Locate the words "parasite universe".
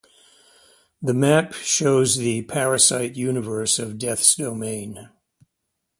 2.41-3.77